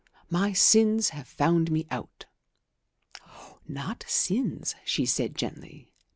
[0.31, 2.25] My sins have found me out."
[3.67, 5.91] "Not sins," she said gently.